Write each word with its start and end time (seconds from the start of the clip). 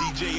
DJ 0.00 0.29